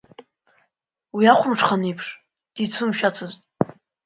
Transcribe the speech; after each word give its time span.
Уи 1.15 1.25
ахәымҽхан 1.31 1.81
еиԥш 1.87 2.07
дицәымшәацызт. 2.53 3.39